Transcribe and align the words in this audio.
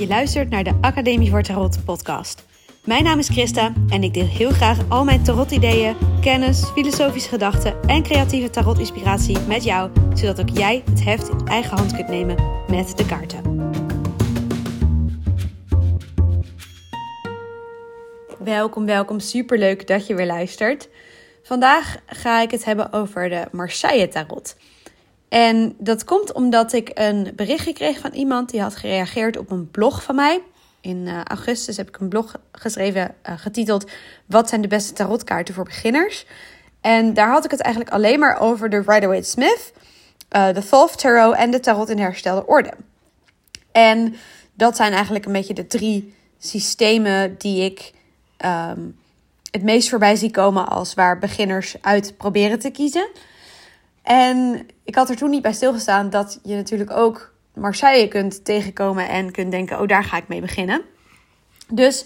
Je 0.00 0.06
luistert 0.06 0.50
naar 0.50 0.64
de 0.64 0.78
Academie 0.80 1.30
voor 1.30 1.42
Tarot 1.42 1.84
podcast. 1.84 2.44
Mijn 2.84 3.04
naam 3.04 3.18
is 3.18 3.28
Christa 3.28 3.72
en 3.88 4.02
ik 4.02 4.14
deel 4.14 4.26
heel 4.26 4.50
graag 4.50 4.78
al 4.88 5.04
mijn 5.04 5.22
tarot-ideeën, 5.22 5.96
kennis, 6.20 6.64
filosofische 6.64 7.28
gedachten 7.28 7.82
en 7.82 8.02
creatieve 8.02 8.50
tarot-inspiratie 8.50 9.38
met 9.38 9.64
jou, 9.64 9.90
zodat 10.14 10.40
ook 10.40 10.48
jij 10.48 10.82
het 10.90 11.04
heft 11.04 11.28
in 11.28 11.46
eigen 11.46 11.76
hand 11.76 11.94
kunt 11.94 12.08
nemen 12.08 12.36
met 12.68 12.96
de 12.96 13.06
kaarten. 13.06 13.70
Welkom, 18.38 18.86
welkom. 18.86 19.20
Superleuk 19.20 19.86
dat 19.86 20.06
je 20.06 20.14
weer 20.14 20.26
luistert. 20.26 20.88
Vandaag 21.42 21.96
ga 22.06 22.42
ik 22.42 22.50
het 22.50 22.64
hebben 22.64 22.92
over 22.92 23.28
de 23.28 23.46
Marseille 23.52 24.08
Tarot. 24.08 24.56
En 25.30 25.74
dat 25.78 26.04
komt 26.04 26.32
omdat 26.32 26.72
ik 26.72 26.90
een 26.94 27.32
berichtje 27.36 27.72
kreeg 27.72 27.98
van 27.98 28.12
iemand 28.12 28.50
die 28.50 28.60
had 28.60 28.76
gereageerd 28.76 29.36
op 29.36 29.50
een 29.50 29.70
blog 29.70 30.02
van 30.02 30.14
mij. 30.14 30.42
In 30.80 30.96
uh, 30.96 31.20
augustus 31.24 31.76
heb 31.76 31.88
ik 31.88 31.96
een 31.96 32.08
blog 32.08 32.36
geschreven 32.52 33.14
uh, 33.28 33.32
getiteld 33.36 33.90
Wat 34.26 34.48
zijn 34.48 34.60
de 34.60 34.68
beste 34.68 34.92
tarotkaarten 34.92 35.54
voor 35.54 35.64
beginners? 35.64 36.26
En 36.80 37.14
daar 37.14 37.30
had 37.30 37.44
ik 37.44 37.50
het 37.50 37.60
eigenlijk 37.60 37.94
alleen 37.94 38.18
maar 38.18 38.40
over 38.40 38.70
de 38.70 38.82
Rider-Waite-Smith, 38.86 39.72
uh, 40.36 40.54
de 40.54 40.68
Thoth 40.68 40.98
Tarot 40.98 41.34
en 41.34 41.50
de 41.50 41.60
Tarot 41.60 41.88
in 41.88 41.98
herstelde 41.98 42.46
orde. 42.46 42.72
En 43.72 44.14
dat 44.54 44.76
zijn 44.76 44.92
eigenlijk 44.92 45.24
een 45.26 45.32
beetje 45.32 45.54
de 45.54 45.66
drie 45.66 46.14
systemen 46.38 47.38
die 47.38 47.64
ik 47.64 47.92
um, 48.44 48.98
het 49.50 49.62
meest 49.62 49.88
voorbij 49.88 50.16
zie 50.16 50.30
komen 50.30 50.68
als 50.68 50.94
waar 50.94 51.18
beginners 51.18 51.76
uit 51.80 52.16
proberen 52.16 52.58
te 52.58 52.70
kiezen. 52.70 53.08
En 54.10 54.66
ik 54.84 54.94
had 54.94 55.10
er 55.10 55.16
toen 55.16 55.30
niet 55.30 55.42
bij 55.42 55.52
stilgestaan 55.52 56.10
dat 56.10 56.40
je 56.42 56.54
natuurlijk 56.54 56.90
ook 56.90 57.34
Marseille 57.54 58.08
kunt 58.08 58.44
tegenkomen 58.44 59.08
en 59.08 59.32
kunt 59.32 59.50
denken: 59.50 59.80
oh, 59.80 59.88
daar 59.88 60.04
ga 60.04 60.16
ik 60.16 60.28
mee 60.28 60.40
beginnen. 60.40 60.82
Dus 61.68 62.04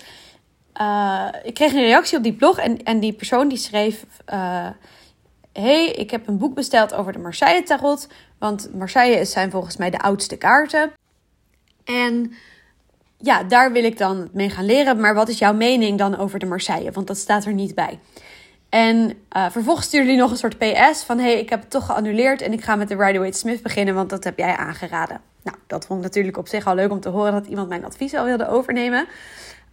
uh, 0.80 1.28
ik 1.42 1.55
kreeg 1.55 1.72
een 1.72 1.80
reactie 1.80 2.16
op 2.16 2.22
die 2.22 2.33
blog 2.33 2.58
en, 2.58 2.83
en 2.83 3.00
die 3.00 3.12
persoon 3.12 3.48
die 3.48 3.58
schreef: 3.58 4.05
uh, 4.33 4.69
hey, 5.52 5.91
ik 5.91 6.11
heb 6.11 6.28
een 6.28 6.38
boek 6.38 6.55
besteld 6.55 6.94
over 6.94 7.12
de 7.12 7.19
Marseille 7.19 7.62
Tarot. 7.62 8.08
Want 8.39 8.74
Marseille 8.74 9.24
zijn 9.24 9.50
volgens 9.50 9.77
mij 9.77 9.91
de 9.91 9.98
oudste 9.98 10.36
kaarten. 10.36 10.92
En 11.84 12.33
ja, 13.18 13.42
daar 13.42 13.72
wil 13.72 13.84
ik 13.84 13.98
dan 13.98 14.28
mee 14.33 14.50
gaan 14.50 14.66
leren. 14.66 15.00
Maar 15.00 15.14
wat 15.14 15.28
is 15.28 15.39
jouw 15.39 15.55
mening 15.55 15.98
dan 15.98 16.16
over 16.16 16.39
de 16.39 16.46
Marseille? 16.46 16.92
Want 16.92 17.06
dat 17.06 17.18
staat 17.18 17.44
er 17.44 17.55
niet 17.55 17.74
bij. 17.74 17.98
En 18.75 19.14
uh, 19.36 19.50
vervolgens 19.50 19.86
stuurde 19.86 20.08
hij 20.08 20.17
nog 20.17 20.30
een 20.30 20.36
soort 20.36 20.58
PS 20.58 21.03
van: 21.03 21.19
hey, 21.19 21.39
ik 21.39 21.48
heb 21.48 21.61
het 21.61 21.70
toch 21.70 21.86
geannuleerd 21.86 22.42
en 22.42 22.53
ik 22.53 22.64
ga 22.64 22.77
met 22.77 22.89
de 22.89 22.97
Rider-Waite 22.97 23.39
Smith 23.39 23.62
beginnen, 23.62 23.94
want 23.94 24.11
dat 24.11 24.25
heb 24.25 24.39
jij 24.39 24.56
aangeraden. 24.56 25.20
Nou, 25.42 25.56
dat 25.67 25.86
vond 25.86 25.98
ik 25.98 26.05
natuurlijk 26.05 26.36
op 26.36 26.48
zich 26.48 26.67
al 26.67 26.75
leuk 26.75 26.91
om 26.91 27.00
te 27.00 27.08
horen 27.08 27.33
dat 27.33 27.47
iemand 27.47 27.69
mijn 27.69 27.84
advies 27.84 28.14
al 28.14 28.25
wilde 28.25 28.48
overnemen. 28.48 29.06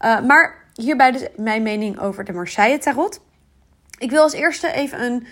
Uh, 0.01 0.21
maar 0.21 0.55
hierbij 0.73 1.11
dus 1.11 1.27
mijn 1.35 1.63
mening 1.63 1.99
over 1.99 2.23
de 2.23 2.33
Marseille 2.33 2.77
Tarot. 2.77 3.21
Ik 3.97 4.09
wil 4.09 4.21
als 4.21 4.33
eerste 4.33 4.71
even 4.71 5.03
een 5.03 5.27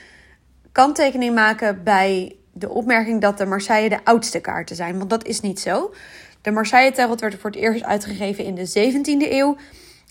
kanttekening 0.72 1.36
maken 1.36 1.84
bij 1.84 2.36
de 2.54 2.70
opmerking 2.70 3.22
dat 3.22 3.38
de 3.38 3.46
Marseille 3.46 3.90
de 3.90 4.00
oudste 4.04 4.40
kaarten 4.40 4.76
zijn, 4.76 4.98
want 4.98 5.10
dat 5.10 5.26
is 5.26 5.40
niet 5.40 5.60
zo. 5.60 5.94
De 6.42 6.52
Marseille 6.52 6.92
Tarot 6.92 7.22
werd 7.22 7.36
voor 7.36 7.50
het 7.50 7.60
eerst 7.60 7.84
uitgegeven 7.84 8.44
in 8.44 8.56
de 8.56 8.70
17e 8.70 9.32
eeuw. 9.32 9.58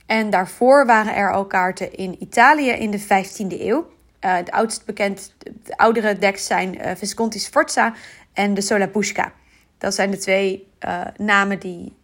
En 0.09 0.31
daarvoor 0.31 0.87
waren 0.87 1.15
er 1.15 1.33
al 1.33 1.47
kaarten 1.47 1.93
in 1.93 2.17
Italië 2.19 2.71
in 2.71 2.91
de 2.91 3.01
15e 3.01 3.61
eeuw. 3.61 3.79
Uh, 4.25 4.35
het 4.35 4.51
oudst 4.51 4.85
bekend, 4.85 5.35
de 5.39 5.77
oudere 5.77 6.19
decks 6.19 6.47
zijn 6.47 6.75
uh, 6.75 6.91
Visconti 6.97 7.39
Sforza 7.39 7.95
en 8.33 8.55
de 8.55 8.61
Solapushka. 8.61 9.33
Dat 9.79 9.95
zijn 9.95 10.11
de 10.11 10.19
twee 10.19 10.69
uh, 10.87 11.01
namen 11.17 11.59
die 11.59 11.97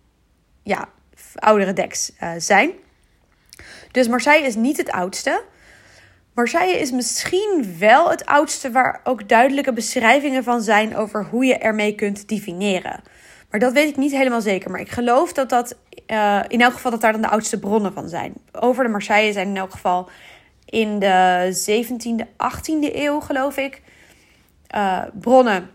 ja, 0.62 0.88
oudere 1.34 1.72
decks 1.72 2.12
zijn. 2.38 2.70
Dus 3.90 4.08
Marseille 4.08 4.46
is 4.46 4.54
niet 4.54 4.76
het 4.76 4.90
oudste. 4.90 5.44
Marseille 6.34 6.78
is 6.78 6.90
misschien 6.90 7.76
wel 7.78 8.10
het 8.10 8.26
oudste 8.26 8.70
waar 8.70 9.00
ook 9.04 9.28
duidelijke 9.28 9.72
beschrijvingen 9.72 10.44
van 10.44 10.62
zijn 10.62 10.96
over 10.96 11.24
hoe 11.24 11.44
je 11.44 11.58
ermee 11.58 11.94
kunt 11.94 12.28
divineren. 12.28 13.02
Maar 13.54 13.62
dat 13.62 13.72
weet 13.72 13.88
ik 13.88 13.96
niet 13.96 14.12
helemaal 14.12 14.40
zeker. 14.40 14.70
Maar 14.70 14.80
ik 14.80 14.90
geloof 14.90 15.32
dat 15.32 15.48
dat 15.48 15.76
uh, 16.06 16.40
in 16.48 16.60
elk 16.60 16.72
geval 16.72 16.90
dat 16.90 17.00
daar 17.00 17.12
dan 17.12 17.20
de 17.20 17.28
oudste 17.28 17.58
bronnen 17.58 17.92
van 17.92 18.08
zijn. 18.08 18.34
Over 18.52 18.84
de 18.84 18.90
Marseille 18.90 19.32
zijn 19.32 19.48
in 19.48 19.56
elk 19.56 19.70
geval 19.70 20.08
in 20.64 20.98
de 20.98 21.48
17e, 21.70 22.26
18e 22.26 22.94
eeuw, 22.94 23.20
geloof 23.20 23.56
ik, 23.56 23.82
uh, 24.74 25.02
bronnen 25.20 25.70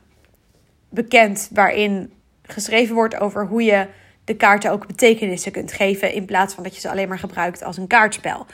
bekend 0.89 1.49
waarin 1.53 2.13
geschreven 2.43 2.95
wordt 2.95 3.19
over 3.19 3.45
hoe 3.47 3.63
je 3.63 3.87
de 4.23 4.35
kaarten 4.35 4.71
ook 4.71 4.87
betekenissen 4.87 5.51
kunt 5.51 5.71
geven. 5.71 6.13
In 6.13 6.25
plaats 6.25 6.53
van 6.53 6.63
dat 6.63 6.75
je 6.75 6.81
ze 6.81 6.89
alleen 6.89 7.07
maar 7.07 7.19
gebruikt 7.19 7.63
als 7.63 7.77
een 7.77 7.87
kaartspel. 7.87 8.45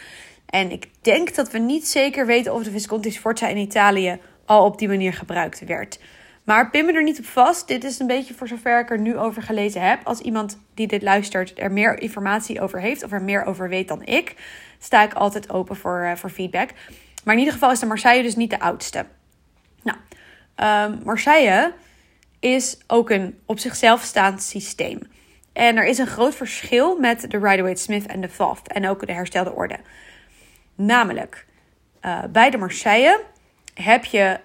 En 0.45 0.71
ik 0.71 0.89
denk 1.01 1.35
dat 1.35 1.51
we 1.51 1.57
niet 1.57 1.87
zeker 1.87 2.25
weten 2.25 2.53
of 2.53 2.63
de 2.63 2.71
Visconti 2.71 3.11
Sforza 3.11 3.47
in 3.47 3.57
Italië 3.57 4.19
al 4.45 4.65
op 4.65 4.77
die 4.77 4.87
manier 4.87 5.13
gebruikt 5.13 5.65
werd. 5.65 5.99
Maar 6.45 6.69
pin 6.69 6.85
me 6.85 6.93
er 6.93 7.03
niet 7.03 7.19
op 7.19 7.25
vast. 7.25 7.67
Dit 7.67 7.83
is 7.83 7.99
een 7.99 8.07
beetje 8.07 8.33
voor 8.33 8.47
zover 8.47 8.79
ik 8.79 8.89
er 8.89 8.99
nu 8.99 9.17
over 9.17 9.41
gelezen 9.41 9.81
heb. 9.81 9.99
Als 10.03 10.19
iemand 10.19 10.59
die 10.73 10.87
dit 10.87 11.01
luistert 11.01 11.59
er 11.59 11.71
meer 11.71 11.99
informatie 11.99 12.61
over 12.61 12.79
heeft 12.79 13.03
of 13.03 13.11
er 13.11 13.21
meer 13.21 13.45
over 13.45 13.69
weet 13.69 13.87
dan 13.87 14.05
ik, 14.05 14.35
sta 14.79 15.03
ik 15.03 15.13
altijd 15.13 15.49
open 15.49 15.75
voor, 15.75 16.01
uh, 16.03 16.15
voor 16.15 16.29
feedback. 16.29 16.69
Maar 17.23 17.33
in 17.33 17.39
ieder 17.39 17.53
geval 17.53 17.71
is 17.71 17.79
de 17.79 17.85
Marseille 17.85 18.23
dus 18.23 18.35
niet 18.35 18.49
de 18.49 18.59
oudste. 18.59 19.05
Nou, 19.83 19.97
um, 20.91 21.01
Marseille 21.03 21.73
is 22.39 22.77
ook 22.87 23.09
een 23.09 23.39
op 23.45 23.59
zichzelf 23.59 24.01
staand 24.01 24.41
systeem. 24.41 24.99
En 25.53 25.77
er 25.77 25.85
is 25.85 25.97
een 25.97 26.07
groot 26.07 26.35
verschil 26.35 26.99
met 26.99 27.31
de 27.31 27.37
Rider-Waite-Smith 27.37 28.05
en 28.05 28.21
de 28.21 28.29
Thoth 28.37 28.67
en 28.67 28.87
ook 28.87 29.05
de 29.07 29.13
herstelde 29.13 29.53
orde. 29.53 29.79
Namelijk, 30.75 31.45
uh, 32.01 32.23
bij 32.29 32.49
de 32.49 32.57
Marseille 32.57 33.23
heb 33.73 34.05
je 34.05 34.39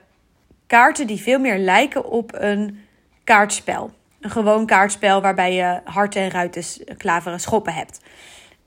kaarten 0.71 1.07
die 1.07 1.21
veel 1.21 1.39
meer 1.39 1.59
lijken 1.59 2.05
op 2.05 2.31
een 2.35 2.85
kaartspel. 3.25 3.91
Een 4.21 4.31
gewoon 4.31 4.67
kaartspel 4.67 5.21
waarbij 5.21 5.55
je 5.55 5.81
harten 5.85 6.23
en 6.23 6.31
ruiten, 6.31 6.65
klaveren, 6.97 7.41
schoppen 7.41 7.73
hebt. 7.73 8.01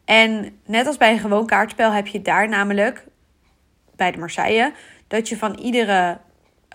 En 0.05 0.59
net 0.65 0.87
als 0.87 0.97
bij 0.97 1.11
een 1.11 1.19
gewoon 1.19 1.45
kaartspel 1.45 1.91
heb 1.91 2.07
je 2.07 2.21
daar 2.21 2.49
namelijk, 2.49 3.05
bij 3.95 4.11
de 4.11 4.17
Marseille, 4.17 4.73
dat 5.07 5.29
je 5.29 5.37
van 5.37 5.59
iedere 5.59 6.17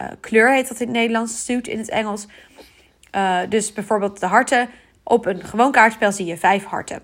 uh, 0.02 0.08
kleur, 0.20 0.52
heet 0.52 0.68
dat 0.68 0.80
in 0.80 0.86
het 0.86 0.96
Nederlands, 0.96 1.44
suit 1.44 1.68
in 1.68 1.78
het 1.78 1.88
Engels. 1.88 2.26
Uh, 3.14 3.38
dus 3.48 3.72
bijvoorbeeld 3.72 4.20
de 4.20 4.26
harten. 4.26 4.68
Op 5.02 5.26
een 5.26 5.44
gewoon 5.44 5.72
kaartspel 5.72 6.12
zie 6.12 6.26
je 6.26 6.36
vijf 6.36 6.64
harten. 6.64 7.02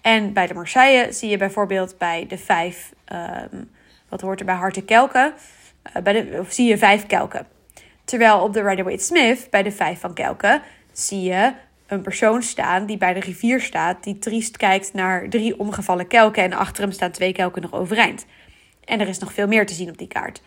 En 0.00 0.32
bij 0.32 0.46
de 0.46 0.54
Marseille 0.54 1.12
zie 1.12 1.28
je 1.28 1.36
bijvoorbeeld 1.36 1.98
bij 1.98 2.26
de 2.28 2.38
vijf, 2.38 2.92
um, 3.52 3.70
wat 4.08 4.20
hoort 4.20 4.40
er 4.40 4.46
bij 4.46 4.54
harten 4.54 4.84
kelken, 4.84 5.34
bij 6.02 6.12
de, 6.12 6.38
of 6.40 6.52
zie 6.52 6.68
je 6.68 6.78
vijf 6.78 7.06
kelken. 7.06 7.46
Terwijl 8.04 8.40
op 8.40 8.52
de 8.52 8.62
Rider-Waite-Smith, 8.62 9.46
bij 9.50 9.62
de 9.62 9.72
vijf 9.72 10.00
van 10.00 10.14
kelken, 10.14 10.62
zie 10.92 11.22
je 11.22 11.52
een 11.86 12.02
persoon 12.02 12.42
staan 12.42 12.86
die 12.86 12.98
bij 12.98 13.14
de 13.14 13.20
rivier 13.20 13.60
staat, 13.60 14.04
die 14.04 14.18
triest 14.18 14.56
kijkt 14.56 14.92
naar 14.92 15.28
drie 15.28 15.58
omgevallen 15.58 16.06
kelken 16.06 16.42
en 16.42 16.52
achter 16.52 16.82
hem 16.82 16.92
staan 16.92 17.10
twee 17.10 17.32
kelken 17.32 17.62
nog 17.62 17.72
overeind. 17.72 18.26
En 18.84 19.00
er 19.00 19.08
is 19.08 19.18
nog 19.18 19.32
veel 19.32 19.46
meer 19.46 19.66
te 19.66 19.74
zien 19.74 19.88
op 19.88 19.98
die 19.98 20.08
kaart. 20.08 20.42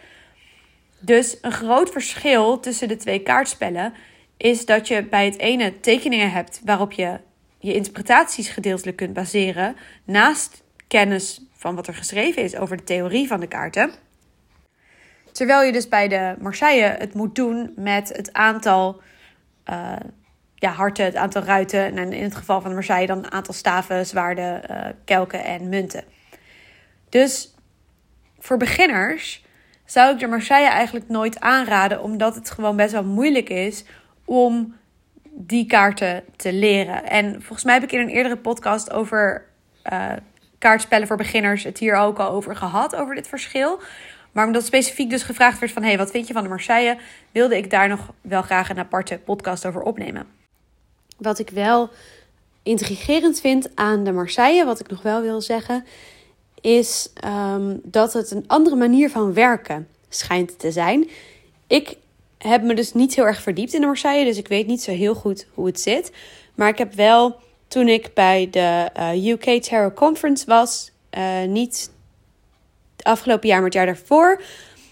Dus 0.99 1.37
een 1.41 1.51
groot 1.51 1.89
verschil 1.89 2.59
tussen 2.59 2.87
de 2.87 2.95
twee 2.95 3.19
kaartspellen 3.19 3.93
is 4.37 4.65
dat 4.65 4.87
je 4.87 5.03
bij 5.03 5.25
het 5.25 5.37
ene 5.37 5.79
tekeningen 5.79 6.31
hebt 6.31 6.61
waarop 6.65 6.91
je 6.91 7.19
je 7.59 7.73
interpretaties 7.73 8.49
gedeeltelijk 8.49 8.97
kunt 8.97 9.13
baseren, 9.13 9.75
naast 10.03 10.63
kennis 10.87 11.41
van 11.53 11.75
wat 11.75 11.87
er 11.87 11.93
geschreven 11.93 12.43
is 12.43 12.55
over 12.55 12.77
de 12.77 12.83
theorie 12.83 13.27
van 13.27 13.39
de 13.39 13.47
kaarten. 13.47 13.91
Terwijl 15.39 15.63
je 15.63 15.71
dus 15.71 15.87
bij 15.87 16.07
de 16.07 16.35
Marseille 16.39 16.95
het 16.97 17.13
moet 17.13 17.35
doen 17.35 17.73
met 17.75 18.09
het 18.15 18.33
aantal 18.33 19.01
uh, 19.69 19.95
ja, 20.55 20.71
harten, 20.71 21.05
het 21.05 21.15
aantal 21.15 21.41
ruiten. 21.41 21.97
En 21.97 22.13
in 22.13 22.23
het 22.23 22.35
geval 22.35 22.61
van 22.61 22.69
de 22.69 22.75
Marseille 22.75 23.07
dan 23.07 23.17
een 23.17 23.31
aantal 23.31 23.53
staven, 23.53 24.05
zwaarden, 24.05 24.61
uh, 24.71 24.85
kelken 25.05 25.43
en 25.43 25.69
munten. 25.69 26.03
Dus 27.09 27.55
voor 28.39 28.57
beginners 28.57 29.45
zou 29.85 30.13
ik 30.13 30.19
de 30.19 30.27
Marseille 30.27 30.69
eigenlijk 30.69 31.07
nooit 31.07 31.39
aanraden, 31.39 32.01
omdat 32.01 32.35
het 32.35 32.51
gewoon 32.51 32.75
best 32.75 32.91
wel 32.91 33.03
moeilijk 33.03 33.49
is 33.49 33.83
om 34.25 34.75
die 35.31 35.65
kaarten 35.65 36.23
te 36.35 36.53
leren. 36.53 37.05
En 37.05 37.33
volgens 37.33 37.63
mij 37.63 37.73
heb 37.73 37.83
ik 37.83 37.91
in 37.91 37.99
een 37.99 38.09
eerdere 38.09 38.37
podcast 38.37 38.91
over 38.91 39.45
uh, 39.91 40.11
kaartspellen 40.57 41.07
voor 41.07 41.17
beginners 41.17 41.63
het 41.63 41.77
hier 41.77 41.95
ook 41.95 42.19
al 42.19 42.29
over 42.29 42.55
gehad, 42.55 42.95
over 42.95 43.15
dit 43.15 43.27
verschil. 43.27 43.81
Maar 44.31 44.45
omdat 44.45 44.65
specifiek 44.65 45.09
dus 45.09 45.23
gevraagd 45.23 45.59
werd 45.59 45.71
van... 45.71 45.83
hey, 45.83 45.97
wat 45.97 46.11
vind 46.11 46.27
je 46.27 46.33
van 46.33 46.43
de 46.43 46.49
Marseille? 46.49 46.97
Wilde 47.31 47.57
ik 47.57 47.69
daar 47.69 47.87
nog 47.87 48.13
wel 48.21 48.41
graag 48.41 48.69
een 48.69 48.79
aparte 48.79 49.19
podcast 49.25 49.65
over 49.65 49.81
opnemen. 49.81 50.27
Wat 51.17 51.39
ik 51.39 51.49
wel 51.49 51.89
intrigerend 52.63 53.39
vind 53.39 53.69
aan 53.75 54.03
de 54.03 54.11
Marseille... 54.11 54.65
wat 54.65 54.79
ik 54.79 54.89
nog 54.89 55.01
wel 55.01 55.21
wil 55.21 55.41
zeggen... 55.41 55.85
is 56.61 57.13
um, 57.25 57.79
dat 57.83 58.13
het 58.13 58.31
een 58.31 58.47
andere 58.47 58.75
manier 58.75 59.09
van 59.09 59.33
werken 59.33 59.87
schijnt 60.09 60.59
te 60.59 60.71
zijn. 60.71 61.09
Ik 61.67 61.97
heb 62.37 62.63
me 62.63 62.73
dus 62.73 62.93
niet 62.93 63.15
heel 63.15 63.25
erg 63.25 63.41
verdiept 63.41 63.73
in 63.73 63.81
de 63.81 63.87
Marseille... 63.87 64.25
dus 64.25 64.37
ik 64.37 64.47
weet 64.47 64.67
niet 64.67 64.81
zo 64.81 64.91
heel 64.91 65.15
goed 65.15 65.47
hoe 65.53 65.65
het 65.65 65.79
zit. 65.79 66.11
Maar 66.55 66.69
ik 66.69 66.77
heb 66.77 66.93
wel 66.93 67.39
toen 67.67 67.87
ik 67.87 68.13
bij 68.13 68.47
de 68.51 68.89
uh, 68.97 69.31
UK 69.31 69.63
Tarot 69.63 69.93
Conference 69.93 70.45
was. 70.45 70.91
Uh, 71.17 71.43
niet 71.43 71.91
afgelopen 73.03 73.47
jaar, 73.47 73.57
maar 73.57 73.65
het 73.65 73.73
jaar 73.73 73.85
daarvoor. 73.85 74.41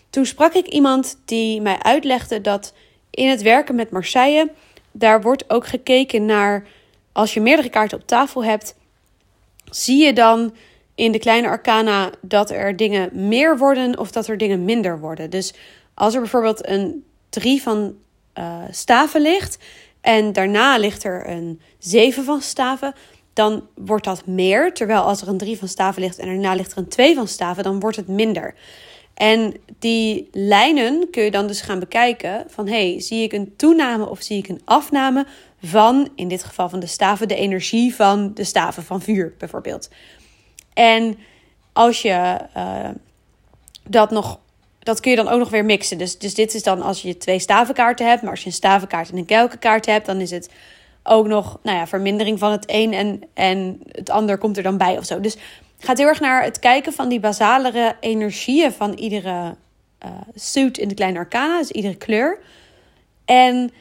Toen 0.10 0.26
sprak 0.26 0.54
ik 0.54 0.68
iemand 0.68 1.20
die 1.26 1.62
mij 1.62 1.78
uitlegde 1.82 2.42
dat 2.42 2.74
in 3.10 3.30
het 3.30 3.42
werken 3.42 3.76
met 3.76 3.90
Marseille, 3.90 4.52
daar 4.92 5.22
wordt 5.22 5.50
ook 5.50 5.68
gekeken 5.68 6.26
naar 6.26 6.68
als 7.12 7.34
je 7.34 7.42
meerdere 7.42 7.70
kaarten 7.70 7.98
op 7.98 8.08
tafel 8.08 8.44
hebt, 8.44 8.76
zie 9.70 10.06
je 10.06 10.14
dan 10.14 10.56
in 10.96 11.12
de 11.12 11.20
kleine 11.20 11.48
arcana 11.48 12.12
dat 12.22 12.52
er 12.52 12.76
dingen 12.76 13.28
meer 13.28 13.58
worden 13.58 14.00
of 14.00 14.12
dat 14.12 14.28
er 14.28 14.38
dingen 14.38 14.66
minder 14.66 15.00
worden. 15.00 15.30
Dus 15.30 15.54
als 15.94 16.14
er 16.14 16.20
bijvoorbeeld 16.20 16.68
een 16.68 17.06
drie 17.30 17.62
van 17.62 17.96
uh, 18.36 18.64
staven 18.72 19.22
ligt 19.22 19.58
en 20.02 20.34
daarna 20.34 20.78
ligt 20.78 21.04
er 21.04 21.30
een 21.30 21.62
zeven 21.78 22.24
van 22.24 22.42
staven, 22.42 22.94
dan 23.38 23.68
wordt 23.76 24.06
dat 24.06 24.26
meer. 24.26 24.74
Terwijl 24.74 25.02
als 25.02 25.22
er 25.22 25.28
een 25.28 25.38
drie 25.38 25.58
van 25.58 25.68
staven 25.68 26.02
ligt 26.02 26.20
en 26.20 26.28
daarna 26.28 26.54
ligt 26.54 26.72
er 26.72 26.78
een 26.78 26.88
twee 26.88 27.16
van 27.16 27.28
staven, 27.28 27.64
dan 27.64 27.80
wordt 27.80 27.98
het 27.98 28.08
minder. 28.08 28.56
En 29.14 29.54
die 29.80 30.30
lijnen 30.32 31.10
kun 31.10 31.24
je 31.24 31.32
dan 31.32 31.48
dus 31.48 31.62
gaan 31.62 31.80
bekijken 31.80 32.44
van 32.48 32.68
hey, 32.68 33.02
zie 33.02 33.24
ik 33.24 33.34
een 33.34 33.54
toename 33.56 34.10
of 34.10 34.22
zie 34.22 34.38
ik 34.38 34.48
een 34.48 34.62
afname 34.66 35.26
van, 35.64 36.10
in 36.16 36.28
dit 36.28 36.44
geval 36.44 36.70
van 36.70 36.80
de 36.80 36.88
staven, 36.88 37.28
de 37.28 37.36
energie 37.36 37.96
van 37.96 38.34
de 38.34 38.44
staven 38.44 38.84
van 38.84 39.02
vuur 39.02 39.34
bijvoorbeeld. 39.38 39.90
En 40.74 41.18
als 41.74 42.02
je 42.02 42.40
uh, 42.58 42.90
dat 43.84 44.12
nog, 44.12 44.40
dat 44.80 45.00
kun 45.00 45.12
je 45.12 45.18
dan 45.18 45.28
ook 45.28 45.40
nog 45.40 45.50
weer 45.50 45.66
mixen. 45.66 45.98
Dus, 45.98 46.18
dus 46.18 46.34
dit 46.34 46.54
is 46.54 46.64
dan 46.64 46.82
als 46.82 47.02
je 47.02 47.18
twee 47.18 47.40
stavenkaarten 47.40 48.08
hebt, 48.08 48.22
maar 48.22 48.32
als 48.32 48.42
je 48.42 48.46
een 48.46 48.52
stavenkaart 48.52 49.10
en 49.10 49.18
een 49.18 49.26
kelkenkaart 49.26 49.86
hebt, 49.86 50.06
dan 50.06 50.22
is 50.22 50.32
het 50.32 50.50
ook 51.08 51.28
nog, 51.28 51.60
nou 51.64 51.78
ja, 51.78 51.88
vermindering 51.88 52.40
van 52.40 52.52
het 52.52 52.64
een 52.68 52.94
en, 52.94 53.22
en 53.34 53.80
het 53.88 54.10
ander 54.10 54.38
komt 54.38 54.58
er 54.58 54.64
dan 54.64 54.78
bij 54.78 54.98
of 54.98 55.06
zo. 55.06 55.20
Dus 55.20 55.38
gaat 55.80 55.98
heel 55.98 56.08
erg 56.08 56.20
naar 56.20 56.44
het 56.44 56.60
kijken 56.60 56.94
van 56.94 57.10
die 57.10 57.20
basalere 57.20 57.96
energieën 58.00 58.72
van 58.72 58.94
iedere 58.94 59.56
uh, 60.06 60.12
suit 60.36 60.78
in 60.78 60.88
de 60.88 60.94
kleine 60.94 61.18
arcana, 61.18 61.58
dus 61.58 61.72
iedere 61.72 61.96
kleur. 61.96 62.40
En 63.26 63.72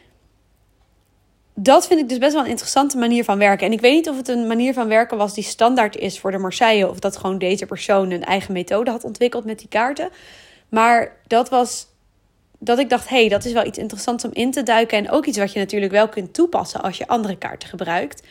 dat 1.54 1.86
vind 1.86 2.00
ik 2.00 2.08
dus 2.08 2.18
best 2.18 2.32
wel 2.32 2.42
een 2.42 2.50
interessante 2.50 2.96
manier 2.96 3.24
van 3.24 3.38
werken. 3.38 3.66
En 3.66 3.72
ik 3.72 3.80
weet 3.80 3.94
niet 3.94 4.08
of 4.08 4.16
het 4.16 4.28
een 4.28 4.46
manier 4.46 4.74
van 4.74 4.88
werken 4.88 5.16
was 5.16 5.34
die 5.34 5.44
standaard 5.44 5.96
is 5.96 6.20
voor 6.20 6.30
de 6.30 6.38
Marseille. 6.38 6.88
Of 6.88 6.98
dat 6.98 7.16
gewoon 7.16 7.38
deze 7.38 7.66
persoon 7.66 8.10
een 8.10 8.24
eigen 8.24 8.52
methode 8.52 8.90
had 8.90 9.04
ontwikkeld 9.04 9.44
met 9.44 9.58
die 9.58 9.68
kaarten. 9.68 10.08
Maar 10.68 11.16
dat 11.26 11.48
was 11.48 11.86
dat 12.66 12.78
ik 12.78 12.88
dacht, 12.90 13.08
hé, 13.08 13.16
hey, 13.16 13.28
dat 13.28 13.44
is 13.44 13.52
wel 13.52 13.66
iets 13.66 13.78
interessants 13.78 14.24
om 14.24 14.30
in 14.32 14.50
te 14.50 14.62
duiken. 14.62 14.98
En 14.98 15.10
ook 15.10 15.26
iets 15.26 15.38
wat 15.38 15.52
je 15.52 15.58
natuurlijk 15.58 15.92
wel 15.92 16.08
kunt 16.08 16.34
toepassen 16.34 16.82
als 16.82 16.96
je 16.96 17.06
andere 17.06 17.36
kaarten 17.36 17.68
gebruikt. 17.68 18.22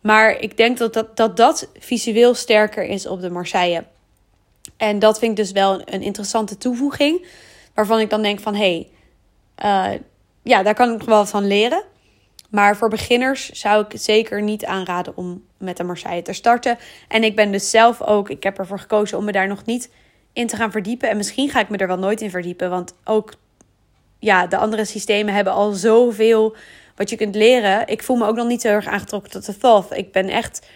Maar 0.00 0.38
ik 0.40 0.56
denk 0.56 0.78
dat 0.78 0.92
dat, 0.92 1.16
dat, 1.16 1.36
dat 1.36 1.68
visueel 1.78 2.34
sterker 2.34 2.84
is 2.84 3.06
op 3.06 3.20
de 3.20 3.30
Marseille. 3.30 3.84
En 4.76 4.98
dat 4.98 5.18
vind 5.18 5.30
ik 5.30 5.36
dus 5.36 5.52
wel 5.52 5.80
een, 5.84 6.02
interessante 6.02 6.58
toevoeging. 6.58 7.26
Waarvan 7.74 8.00
ik 8.00 8.10
dan 8.10 8.22
denk 8.22 8.40
van, 8.40 8.54
hé, 8.54 8.86
hey, 9.56 9.92
uh, 9.94 10.00
ja, 10.42 10.62
daar 10.62 10.74
kan 10.74 10.92
ik 10.92 10.98
nog 10.98 11.08
wel 11.08 11.26
van 11.26 11.46
leren. 11.46 11.84
Maar 12.50 12.76
voor 12.76 12.88
beginners 12.88 13.50
zou 13.50 13.84
ik 13.88 14.00
zeker 14.00 14.42
niet 14.42 14.64
aanraden 14.64 15.16
om 15.16 15.44
met 15.58 15.76
de 15.76 15.84
Marseille 15.84 16.22
te 16.22 16.32
starten. 16.32 16.78
En 17.08 17.24
ik 17.24 17.36
ben 17.36 17.52
dus 17.52 17.70
zelf 17.70 18.02
ook, 18.02 18.30
ik 18.30 18.42
heb 18.42 18.58
ervoor 18.58 18.78
gekozen 18.78 19.18
om 19.18 19.24
me 19.24 19.32
daar 19.32 19.48
nog 19.48 19.64
niet 19.64 19.90
in 20.32 20.46
te 20.46 20.56
gaan 20.56 20.70
verdiepen. 20.70 21.08
En 21.08 21.16
misschien 21.16 21.50
ga 21.50 21.60
ik 21.60 21.68
me 21.68 21.76
er 21.76 21.86
wel 21.86 21.98
nooit 21.98 22.20
in 22.20 22.30
verdiepen. 22.30 22.70
Want 22.70 22.94
ook 23.04 23.32
ja, 24.20 24.46
de 24.46 24.56
andere 24.56 24.84
systemen 24.84 25.34
hebben 25.34 25.52
al 25.52 25.72
zoveel 25.72 26.56
wat 26.96 27.10
je 27.10 27.16
kunt 27.16 27.34
leren. 27.34 27.86
Ik 27.86 28.02
voel 28.02 28.16
me 28.16 28.26
ook 28.26 28.36
nog 28.36 28.46
niet 28.46 28.60
zo 28.60 28.68
erg 28.68 28.86
aangetrokken 28.86 29.30
tot 29.30 29.46
de 29.46 29.58
Thoth. 29.58 29.96
Ik 29.96 30.12
ben 30.12 30.28
echt 30.28 30.66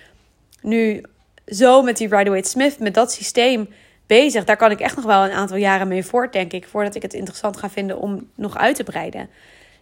nu 0.62 1.02
zo 1.46 1.82
met 1.82 1.96
die 1.96 2.08
Rider-Waite-Smith, 2.08 2.78
met 2.78 2.94
dat 2.94 3.12
systeem 3.12 3.68
bezig. 4.06 4.44
Daar 4.44 4.56
kan 4.56 4.70
ik 4.70 4.80
echt 4.80 4.96
nog 4.96 5.04
wel 5.04 5.24
een 5.24 5.30
aantal 5.30 5.56
jaren 5.56 5.88
mee 5.88 6.04
voort, 6.04 6.32
denk 6.32 6.52
ik. 6.52 6.66
Voordat 6.66 6.94
ik 6.94 7.02
het 7.02 7.14
interessant 7.14 7.56
ga 7.56 7.70
vinden 7.70 7.98
om 7.98 8.30
nog 8.34 8.56
uit 8.56 8.76
te 8.76 8.84
breiden. 8.84 9.28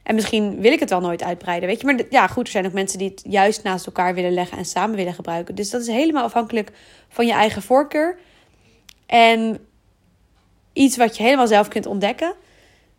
En 0.03 0.15
misschien 0.15 0.61
wil 0.61 0.73
ik 0.73 0.81
het 0.81 0.91
wel 0.91 1.01
nooit 1.01 1.23
uitbreiden, 1.23 1.69
weet 1.69 1.81
je. 1.81 1.87
Maar 1.87 2.01
ja, 2.11 2.27
goed, 2.27 2.47
er 2.47 2.53
zijn 2.53 2.67
ook 2.67 2.73
mensen 2.73 2.99
die 2.99 3.09
het 3.09 3.23
juist 3.29 3.63
naast 3.63 3.87
elkaar 3.87 4.15
willen 4.15 4.33
leggen 4.33 4.59
en 4.59 4.65
samen 4.65 4.97
willen 4.97 5.15
gebruiken. 5.15 5.55
Dus 5.55 5.71
dat 5.71 5.81
is 5.81 5.87
helemaal 5.87 6.25
afhankelijk 6.25 6.71
van 7.09 7.27
je 7.27 7.33
eigen 7.33 7.63
voorkeur. 7.63 8.19
En 9.07 9.59
iets 10.73 10.97
wat 10.97 11.17
je 11.17 11.23
helemaal 11.23 11.47
zelf 11.47 11.69
kunt 11.69 11.87
ontdekken. 11.87 12.35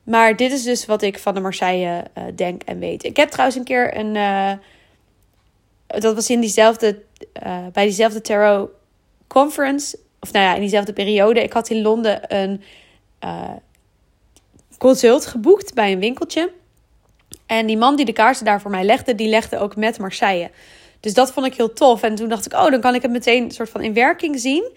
Maar 0.04 0.36
dit 0.36 0.52
is 0.52 0.64
dus 0.64 0.86
wat 0.86 1.02
ik 1.02 1.20
van 1.20 1.34
de 1.34 1.40
Marseille 1.40 2.04
uh, 2.18 2.24
denk 2.36 2.64
en 2.64 2.80
weet. 2.80 3.04
Ik 3.04 3.18
heb 3.18 3.30
trouwens 3.30 3.58
een 3.58 3.64
keer 3.64 3.98
een. 3.98 4.16
Uh, 4.16 4.52
dat 5.88 6.16
was 6.16 6.30
in 6.30 6.40
diezelfde. 6.40 7.02
Uh, 7.46 7.58
bij 7.74 7.84
diezelfde 7.84 8.22
Tarot 8.22 8.70
Conference. 9.28 10.00
Of 10.20 10.32
nou 10.32 10.46
ja, 10.46 10.54
in 10.54 10.60
diezelfde 10.60 10.94
periode. 10.94 11.44
Ik 11.44 11.54
had 11.54 11.70
in 11.70 11.82
Londen 11.82 12.36
een 12.36 12.62
consult 14.78 15.26
geboekt 15.26 15.74
bij 15.74 15.92
een 15.92 16.00
winkeltje. 16.00 16.52
En 17.46 17.66
die 17.66 17.78
man 17.78 17.96
die 17.96 18.06
de 18.06 18.14
kaarten 18.14 18.46
daar 18.46 18.62
voor 18.62 18.72
mij 18.72 18.84
legde, 18.84 19.16
die 19.16 19.28
legde 19.28 19.60
ook 19.60 19.76
met 19.76 20.00
Marseille. 20.00 20.52
Dus 21.00 21.14
dat 21.14 21.32
vond 21.32 21.46
ik 21.46 21.56
heel 21.56 21.74
tof. 21.74 22.04
En 22.04 22.16
toen 22.16 22.30
dacht 22.30 22.46
ik, 22.46 22.54
oh, 22.54 22.72
dan 22.72 22.82
kan 22.82 22.96
ik 22.96 23.02
het 23.02 23.12
meteen 23.12 23.52
soort 23.52 23.70
van 23.70 23.82
in 23.82 23.94
werking 23.94 24.40
zien. 24.40 24.72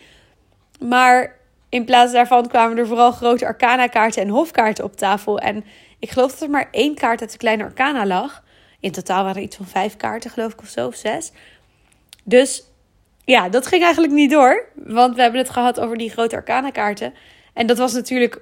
Maar 0.80 1.36
in 1.68 1.84
plaats 1.84 2.12
daarvan 2.12 2.48
kwamen 2.48 2.78
er 2.78 2.86
vooral 2.86 3.12
grote 3.12 3.46
arcana-kaarten 3.46 4.22
en 4.22 4.28
hofkaarten 4.28 4.84
op 4.84 4.96
tafel. 4.96 5.38
En 5.38 5.64
ik 5.98 6.10
geloof 6.10 6.30
dat 6.30 6.40
er 6.40 6.50
maar 6.50 6.68
één 6.70 6.94
kaart 6.94 7.20
uit 7.20 7.32
de 7.32 7.38
kleine 7.38 7.64
arcana 7.64 8.06
lag. 8.06 8.44
In 8.80 8.92
totaal 8.92 9.22
waren 9.22 9.36
er 9.36 9.42
iets 9.42 9.56
van 9.56 9.66
vijf 9.66 9.96
kaarten, 9.96 10.30
geloof 10.30 10.52
ik, 10.52 10.60
of 10.60 10.68
zo, 10.68 10.86
of 10.86 10.94
zes. 10.94 11.32
Dus 12.24 12.64
ja, 13.24 13.48
dat 13.48 13.66
ging 13.66 13.82
eigenlijk 13.82 14.12
niet 14.12 14.30
door. 14.30 14.68
Want 14.74 15.14
we 15.14 15.22
hebben 15.22 15.40
het 15.40 15.50
gehad 15.50 15.80
over 15.80 15.96
die 15.96 16.10
grote 16.10 16.36
arcana-kaarten. 16.36 17.14
En 17.52 17.66
dat 17.66 17.78
was 17.78 17.92
natuurlijk 17.92 18.40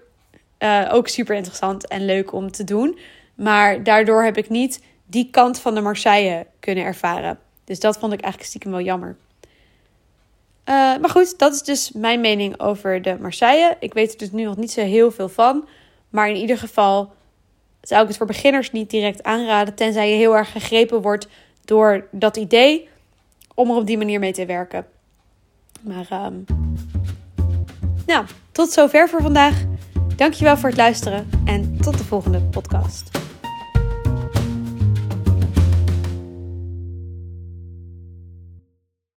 uh, 0.59 0.89
ook 0.93 1.09
super 1.09 1.37
interessant 1.37 1.89
en 1.89 2.05
leuk 2.05 2.33
om 2.33 2.51
te 2.51 2.65
doen. 2.65 2.99
Maar 3.35 3.83
daardoor 3.83 4.23
heb 4.23 4.37
ik 4.37 4.49
niet 4.49 4.83
die 5.07 5.29
kant 5.31 5.61
van 5.61 5.75
de 5.75 5.81
Marseille 5.81 6.47
kunnen 6.61 6.85
ervaren. 6.85 7.39
Dus 7.65 7.81
dat 7.81 7.99
vond 7.99 8.13
ik 8.13 8.21
eigenlijk 8.21 8.51
stiekem 8.51 8.71
wel 8.71 8.81
jammer. 8.81 9.17
Uh, 10.69 10.75
maar 10.75 11.11
goed, 11.11 11.39
dat 11.39 11.55
is 11.55 11.63
dus 11.63 11.93
mijn 11.93 12.21
mening 12.21 12.61
over 12.61 13.03
de 13.03 13.17
Marseille. 13.21 13.77
Ik 13.81 13.95
weet 13.95 14.13
er 14.13 14.19
dus 14.19 14.31
nu 14.31 14.45
nog 14.45 14.57
niet 14.57 14.73
zo 14.73 14.81
heel 14.81 15.11
veel 15.11 15.29
van. 15.29 15.69
Maar 16.09 16.29
in 16.29 16.37
ieder 16.37 16.59
geval 16.59 17.13
zou 17.81 18.03
ik 18.03 18.09
het 18.09 18.17
voor 18.17 18.27
beginners 18.27 18.73
niet 18.73 18.91
direct 18.91 19.23
aanraden. 19.23 19.75
Tenzij 19.75 20.11
je 20.11 20.17
heel 20.17 20.37
erg 20.37 20.53
gegrepen 20.53 21.03
wordt 21.03 21.29
door 21.65 22.07
dat 22.11 22.37
idee. 22.37 22.89
Om 23.55 23.71
er 23.71 23.77
op 23.77 23.87
die 23.87 23.99
manier 23.99 24.19
mee 24.19 24.33
te 24.33 24.47
werken. 24.47 24.87
Maar 25.81 26.27
um, 26.27 26.45
nou, 28.07 28.25
tot 28.53 28.71
zover 28.71 29.09
voor 29.09 29.23
vandaag. 29.23 29.63
Dankjewel 30.17 30.57
voor 30.57 30.69
het 30.69 30.79
luisteren 30.79 31.31
en 31.45 31.79
tot 31.81 31.99
de 31.99 32.05
volgende 32.05 32.41
podcast. 32.41 33.24